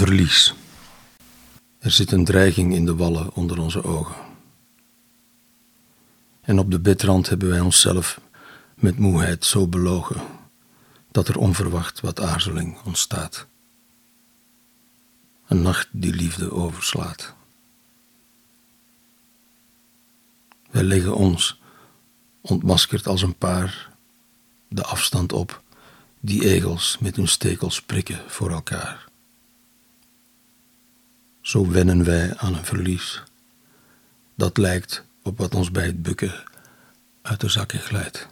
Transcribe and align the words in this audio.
Verlies. 0.00 0.54
Er 1.78 1.90
zit 1.90 2.12
een 2.12 2.24
dreiging 2.24 2.74
in 2.74 2.84
de 2.84 2.94
wallen 2.94 3.34
onder 3.34 3.58
onze 3.58 3.84
ogen. 3.84 4.16
En 6.40 6.58
op 6.58 6.70
de 6.70 6.80
bedrand 6.80 7.28
hebben 7.28 7.48
wij 7.48 7.60
onszelf 7.60 8.20
met 8.74 8.98
moeheid 8.98 9.44
zo 9.44 9.66
belogen 9.66 10.20
dat 11.10 11.28
er 11.28 11.38
onverwacht 11.38 12.00
wat 12.00 12.20
aarzeling 12.20 12.78
ontstaat. 12.84 13.46
Een 15.46 15.62
nacht 15.62 15.88
die 15.90 16.12
liefde 16.14 16.52
overslaat. 16.52 17.34
Wij 20.70 20.82
leggen 20.82 21.14
ons, 21.14 21.60
ontmaskerd 22.40 23.06
als 23.06 23.22
een 23.22 23.36
paar, 23.36 23.90
de 24.68 24.84
afstand 24.84 25.32
op 25.32 25.62
die 26.20 26.44
egels 26.44 26.98
met 27.00 27.16
hun 27.16 27.28
stekels 27.28 27.82
prikken 27.82 28.20
voor 28.26 28.50
elkaar. 28.50 29.09
Zo 31.50 31.70
wennen 31.70 32.04
wij 32.04 32.36
aan 32.36 32.54
een 32.54 32.64
verlies 32.64 33.22
dat 34.34 34.56
lijkt 34.56 35.04
op 35.22 35.38
wat 35.38 35.54
ons 35.54 35.70
bij 35.70 35.86
het 35.86 36.02
bukken 36.02 36.44
uit 37.22 37.40
de 37.40 37.48
zakken 37.48 37.80
glijdt. 37.80 38.28